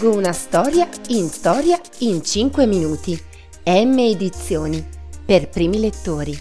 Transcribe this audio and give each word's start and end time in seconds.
leggo 0.00 0.16
una 0.16 0.32
storia 0.32 0.88
in 1.08 1.28
storia 1.28 1.78
in 1.98 2.24
5 2.24 2.64
minuti. 2.64 3.22
M 3.66 3.98
Edizioni. 3.98 4.82
Per 5.26 5.50
primi 5.50 5.78
lettori. 5.78 6.34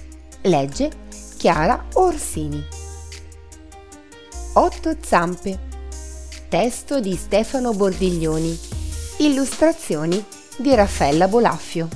Legge 0.44 0.90
Chiara 1.36 1.88
Orsini. 1.96 2.66
Otto 4.54 4.96
zampe. 5.02 5.60
Testo 6.48 7.02
di 7.02 7.18
Stefano 7.18 7.74
Bordiglioni. 7.74 8.58
Illustrazioni 9.18 10.24
di 10.56 10.74
Raffaella 10.74 11.28
Bolaffio. 11.28 11.90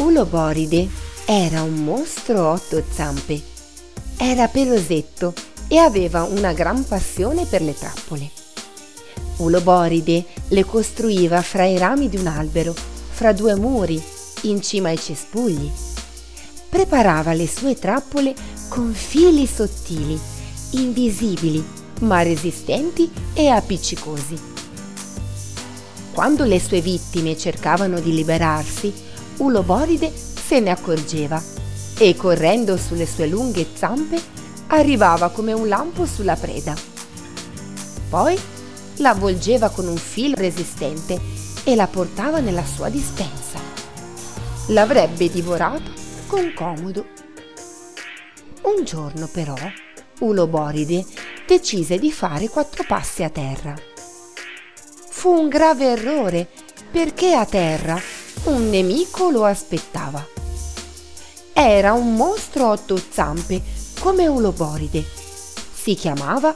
Uloboride 0.00 0.86
era 1.24 1.62
un 1.62 1.82
mostro 1.82 2.50
otto 2.50 2.84
zampe. 2.90 3.40
Era 4.18 4.48
pelosetto 4.48 5.32
e 5.66 5.78
aveva 5.78 6.24
una 6.24 6.52
gran 6.52 6.86
passione 6.86 7.46
per 7.46 7.62
le 7.62 7.74
trappole. 7.74 8.43
Uloboride 9.36 10.24
le 10.48 10.64
costruiva 10.64 11.42
fra 11.42 11.64
i 11.64 11.76
rami 11.76 12.08
di 12.08 12.16
un 12.16 12.26
albero, 12.26 12.74
fra 12.74 13.32
due 13.32 13.56
muri, 13.56 14.02
in 14.42 14.62
cima 14.62 14.88
ai 14.88 14.98
cespugli. 14.98 15.70
Preparava 16.68 17.32
le 17.32 17.48
sue 17.48 17.78
trappole 17.78 18.34
con 18.68 18.92
fili 18.92 19.46
sottili, 19.46 20.18
invisibili, 20.70 21.64
ma 22.00 22.22
resistenti 22.22 23.10
e 23.32 23.48
appiccicosi. 23.48 24.52
Quando 26.12 26.44
le 26.44 26.60
sue 26.60 26.80
vittime 26.80 27.36
cercavano 27.36 27.98
di 27.98 28.14
liberarsi, 28.14 28.92
Uloboride 29.38 30.12
se 30.14 30.60
ne 30.60 30.70
accorgeva 30.70 31.42
e 31.98 32.14
correndo 32.16 32.76
sulle 32.76 33.06
sue 33.06 33.26
lunghe 33.26 33.66
zampe 33.74 34.20
arrivava 34.68 35.30
come 35.30 35.52
un 35.52 35.66
lampo 35.66 36.06
sulla 36.06 36.36
preda. 36.36 36.74
Poi 38.08 38.38
la 38.96 39.10
avvolgeva 39.10 39.70
con 39.70 39.86
un 39.88 39.96
filo 39.96 40.36
resistente 40.36 41.20
e 41.64 41.74
la 41.74 41.86
portava 41.86 42.40
nella 42.40 42.64
sua 42.64 42.88
dispensa. 42.88 43.58
L'avrebbe 44.68 45.30
divorato 45.30 45.90
con 46.26 46.52
comodo. 46.54 47.06
Un 48.62 48.84
giorno 48.84 49.28
però 49.30 49.54
Uloboride 50.20 51.04
decise 51.46 51.98
di 51.98 52.10
fare 52.10 52.48
quattro 52.48 52.84
passi 52.86 53.22
a 53.22 53.30
terra. 53.30 53.74
Fu 55.08 55.30
un 55.30 55.48
grave 55.48 55.92
errore 55.92 56.48
perché 56.90 57.34
a 57.34 57.44
terra 57.44 58.00
un 58.44 58.68
nemico 58.68 59.30
lo 59.30 59.44
aspettava. 59.44 60.24
Era 61.52 61.92
un 61.92 62.14
mostro 62.14 62.66
a 62.66 62.70
otto 62.70 63.00
zampe 63.10 63.62
come 64.00 64.26
Uloboride. 64.26 65.04
Si 65.74 65.94
chiamava 65.94 66.54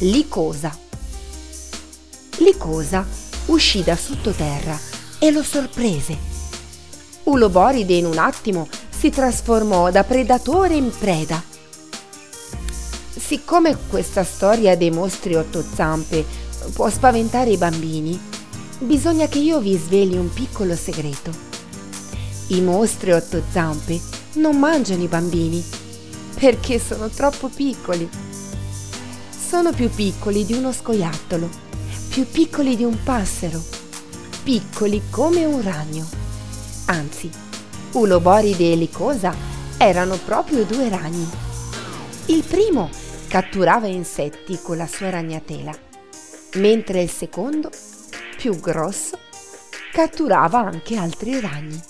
Licosa. 0.00 0.88
Licosa 2.40 3.06
uscì 3.46 3.82
da 3.82 3.94
sottoterra 3.94 4.78
e 5.18 5.30
lo 5.30 5.42
sorprese. 5.42 6.16
Uloboride 7.24 7.92
in 7.92 8.06
un 8.06 8.16
attimo 8.16 8.66
si 8.88 9.10
trasformò 9.10 9.90
da 9.90 10.04
predatore 10.04 10.74
in 10.74 10.90
preda. 10.90 11.42
Siccome 13.14 13.76
questa 13.88 14.24
storia 14.24 14.74
dei 14.74 14.90
mostri 14.90 15.34
otto 15.34 15.62
zampe 15.62 16.24
può 16.72 16.88
spaventare 16.88 17.50
i 17.50 17.58
bambini, 17.58 18.18
bisogna 18.78 19.26
che 19.28 19.38
io 19.38 19.60
vi 19.60 19.76
sveli 19.76 20.16
un 20.16 20.32
piccolo 20.32 20.74
segreto. 20.74 21.30
I 22.48 22.62
mostri 22.62 23.12
otto 23.12 23.42
zampe 23.52 24.00
non 24.34 24.58
mangiano 24.58 25.02
i 25.02 25.08
bambini 25.08 25.62
perché 26.38 26.78
sono 26.78 27.10
troppo 27.10 27.48
piccoli. 27.48 28.08
Sono 29.30 29.72
più 29.72 29.90
piccoli 29.90 30.46
di 30.46 30.54
uno 30.54 30.72
scoiattolo 30.72 31.68
più 32.10 32.28
piccoli 32.28 32.74
di 32.74 32.82
un 32.82 33.00
passero, 33.04 33.62
piccoli 34.42 35.00
come 35.10 35.44
un 35.44 35.62
ragno. 35.62 36.04
Anzi, 36.86 37.30
Uloboride 37.92 38.72
e 38.72 38.74
Licosa 38.74 39.32
erano 39.78 40.16
proprio 40.16 40.64
due 40.64 40.88
ragni. 40.88 41.24
Il 42.26 42.42
primo 42.42 42.90
catturava 43.28 43.86
insetti 43.86 44.58
con 44.60 44.76
la 44.76 44.88
sua 44.88 45.10
ragnatela, 45.10 45.72
mentre 46.54 47.02
il 47.02 47.10
secondo, 47.10 47.70
più 48.36 48.58
grosso, 48.58 49.16
catturava 49.92 50.58
anche 50.58 50.96
altri 50.96 51.38
ragni. 51.38 51.80